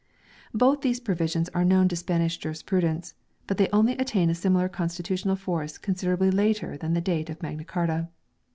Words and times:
Both 0.51 0.81
these 0.81 0.99
provisions 0.99 1.47
are 1.49 1.63
known 1.63 1.87
to 1.89 1.95
Spanish 1.95 2.35
juris 2.39 2.63
prudence, 2.63 3.13
but 3.45 3.57
they 3.57 3.69
only 3.71 3.95
attain 3.99 4.31
a 4.31 4.33
similar 4.33 4.67
constitutional 4.67 5.35
force 5.35 5.77
considerably 5.77 6.31
later 6.31 6.75
than 6.75 6.93
the 6.95 7.01
date 7.01 7.29
of 7.29 7.43
Magna 7.43 7.65
Carta. 7.65 8.09